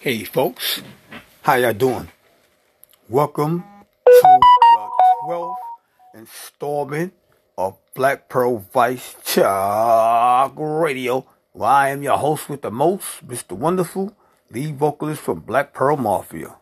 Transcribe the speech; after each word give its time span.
Hey 0.00 0.24
folks, 0.24 0.80
how 1.42 1.56
y'all 1.56 1.74
doing? 1.74 2.08
Welcome 3.06 3.62
to 4.06 4.38
the 4.40 4.88
12th 5.26 5.54
installment 6.14 7.12
of 7.58 7.76
Black 7.92 8.26
Pearl 8.30 8.64
Vice 8.72 9.14
Talk 9.22 10.54
Radio. 10.56 11.26
Well, 11.52 11.68
I 11.68 11.90
am 11.90 12.02
your 12.02 12.16
host 12.16 12.48
with 12.48 12.62
the 12.62 12.70
most, 12.70 13.28
Mr. 13.28 13.52
Wonderful, 13.52 14.16
lead 14.50 14.78
vocalist 14.78 15.20
from 15.20 15.40
Black 15.40 15.74
Pearl 15.74 15.98
Mafia. 15.98 16.56